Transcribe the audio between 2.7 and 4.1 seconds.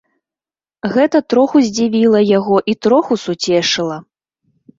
і троху суцешыла.